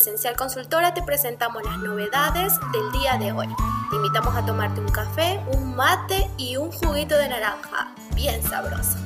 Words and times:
Esencial 0.00 0.34
Consultora 0.34 0.94
te 0.94 1.02
presentamos 1.02 1.62
las 1.62 1.76
novedades 1.76 2.58
del 2.72 2.90
día 2.90 3.18
de 3.18 3.32
hoy. 3.32 3.48
Te 3.90 3.96
invitamos 3.96 4.34
a 4.34 4.46
tomarte 4.46 4.80
un 4.80 4.88
café, 4.88 5.38
un 5.54 5.76
mate 5.76 6.26
y 6.38 6.56
un 6.56 6.72
juguito 6.72 7.18
de 7.18 7.28
naranja, 7.28 7.94
bien 8.14 8.42
sabroso. 8.42 8.96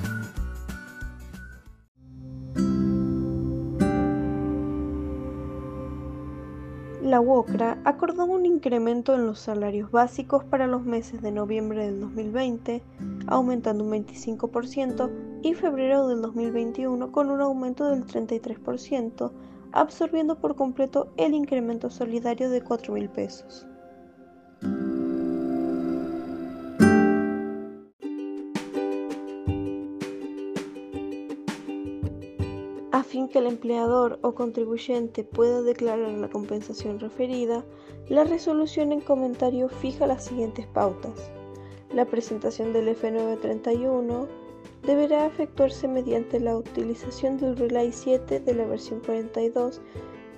La 7.02 7.20
UOCRA 7.20 7.78
acordó 7.84 8.26
un 8.26 8.46
incremento 8.46 9.16
en 9.16 9.26
los 9.26 9.40
salarios 9.40 9.90
básicos 9.90 10.44
para 10.44 10.68
los 10.68 10.84
meses 10.84 11.20
de 11.22 11.32
noviembre 11.32 11.86
del 11.86 12.02
2020, 12.02 12.84
aumentando 13.26 13.82
un 13.82 13.90
25%, 13.90 15.10
y 15.42 15.54
febrero 15.54 16.06
del 16.06 16.22
2021 16.22 17.10
con 17.10 17.30
un 17.30 17.40
aumento 17.40 17.86
del 17.88 18.06
33%, 18.06 19.32
absorbiendo 19.74 20.38
por 20.38 20.54
completo 20.54 21.12
el 21.16 21.34
incremento 21.34 21.90
solidario 21.90 22.48
de 22.48 22.62
4 22.62 22.94
mil 22.94 23.08
pesos. 23.10 23.66
A 32.92 33.02
fin 33.02 33.28
que 33.28 33.40
el 33.40 33.46
empleador 33.46 34.20
o 34.22 34.34
contribuyente 34.34 35.24
pueda 35.24 35.62
declarar 35.62 36.12
la 36.12 36.30
compensación 36.30 37.00
referida, 37.00 37.64
la 38.08 38.22
resolución 38.22 38.92
en 38.92 39.00
comentario 39.00 39.68
fija 39.68 40.06
las 40.06 40.24
siguientes 40.24 40.68
pautas. 40.68 41.30
La 41.92 42.04
presentación 42.04 42.72
del 42.72 42.88
F931 42.96 44.28
deberá 44.82 45.26
efectuarse 45.26 45.86
mediante 45.88 46.38
la 46.40 46.56
utilización 46.56 47.36
del 47.38 47.56
Relay 47.56 47.92
7 47.92 48.40
de 48.40 48.54
la 48.54 48.66
versión 48.66 49.00
42 49.00 49.80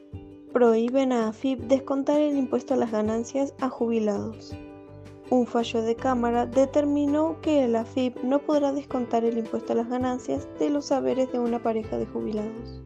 Prohíben 0.52 1.12
a 1.12 1.28
AFIP 1.28 1.60
descontar 1.60 2.20
el 2.20 2.36
impuesto 2.36 2.74
a 2.74 2.76
las 2.76 2.92
ganancias 2.92 3.54
a 3.60 3.68
jubilados. 3.68 4.54
Un 5.30 5.46
fallo 5.46 5.82
de 5.82 5.94
Cámara 5.94 6.46
determinó 6.46 7.38
que 7.42 7.64
el 7.64 7.76
AFIP 7.76 8.16
no 8.22 8.38
podrá 8.38 8.72
descontar 8.72 9.24
el 9.24 9.36
impuesto 9.36 9.74
a 9.74 9.76
las 9.76 9.88
ganancias 9.90 10.48
de 10.58 10.70
los 10.70 10.86
saberes 10.86 11.30
de 11.32 11.38
una 11.38 11.62
pareja 11.62 11.98
de 11.98 12.06
jubilados. 12.06 12.82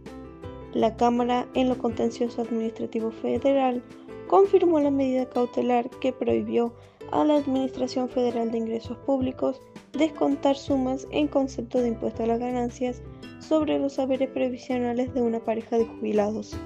La 0.75 0.97
Cámara, 0.97 1.47
en 1.55 1.69
lo 1.69 1.79
contencioso 1.79 2.43
administrativo 2.43 3.13
federal, 3.13 3.81
confirmó 4.27 4.81
la 4.81 4.91
medida 4.91 5.29
cautelar 5.29 5.89
que 6.01 6.13
prohibió 6.13 6.75
a 7.13 7.25
la 7.25 7.37
Administración 7.37 8.09
Federal 8.09 8.51
de 8.51 8.59
Ingresos 8.59 8.97
Públicos 8.99 9.61
descontar 9.93 10.57
sumas 10.57 11.07
en 11.13 11.29
concepto 11.29 11.79
de 11.79 11.89
impuesto 11.89 12.25
a 12.25 12.27
las 12.27 12.41
ganancias 12.41 13.03
sobre 13.39 13.79
los 13.79 13.93
saberes 13.95 14.31
previsionales 14.31 15.15
de 15.15 15.23
una 15.23 15.39
pareja 15.39 15.79
de 15.79 15.87
jubilados. 15.87 16.57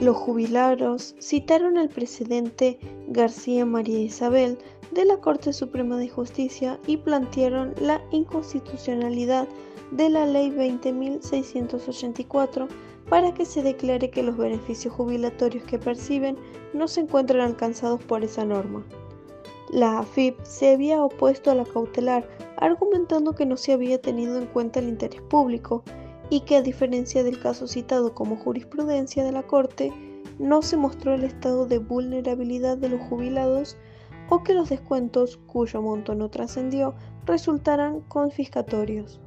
Los 0.00 0.16
jubilados 0.18 1.14
citaron 1.20 1.78
al 1.78 1.88
presidente 1.88 2.78
García 3.08 3.64
María 3.64 4.00
Isabel 4.00 4.58
de 4.92 5.06
la 5.06 5.16
Corte 5.16 5.54
Suprema 5.54 5.96
de 5.96 6.10
Justicia 6.10 6.78
y 6.86 6.98
plantearon 6.98 7.72
la 7.80 8.02
inconstitucionalidad 8.10 9.48
de 9.92 10.10
la 10.10 10.26
Ley 10.26 10.50
20.684 10.50 12.68
para 13.08 13.32
que 13.32 13.46
se 13.46 13.62
declare 13.62 14.10
que 14.10 14.22
los 14.22 14.36
beneficios 14.36 14.92
jubilatorios 14.92 15.64
que 15.64 15.78
perciben 15.78 16.36
no 16.74 16.88
se 16.88 17.00
encuentran 17.00 17.40
alcanzados 17.40 18.02
por 18.02 18.22
esa 18.22 18.44
norma. 18.44 18.84
La 19.70 20.00
AFIP 20.00 20.38
se 20.44 20.74
había 20.74 21.02
opuesto 21.02 21.50
a 21.50 21.54
la 21.54 21.64
cautelar, 21.64 22.28
argumentando 22.58 23.34
que 23.34 23.46
no 23.46 23.56
se 23.56 23.72
había 23.72 23.98
tenido 23.98 24.36
en 24.36 24.44
cuenta 24.46 24.78
el 24.78 24.88
interés 24.88 25.22
público 25.22 25.84
y 26.30 26.40
que 26.40 26.56
a 26.56 26.62
diferencia 26.62 27.22
del 27.22 27.40
caso 27.40 27.66
citado 27.66 28.14
como 28.14 28.36
jurisprudencia 28.36 29.24
de 29.24 29.32
la 29.32 29.44
Corte, 29.44 29.92
no 30.38 30.62
se 30.62 30.76
mostró 30.76 31.14
el 31.14 31.24
estado 31.24 31.66
de 31.66 31.78
vulnerabilidad 31.78 32.76
de 32.76 32.88
los 32.88 33.00
jubilados 33.08 33.76
o 34.28 34.42
que 34.42 34.54
los 34.54 34.68
descuentos, 34.68 35.38
cuyo 35.46 35.80
monto 35.82 36.14
no 36.14 36.28
trascendió, 36.28 36.94
resultaran 37.24 38.00
confiscatorios. 38.02 39.20